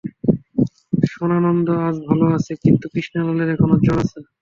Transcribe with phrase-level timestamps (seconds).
[1.11, 4.19] সদানন্দ আজ ভাল আছে, কিন্তু কৃষ্ণলালের এখনও জ্বর আছে।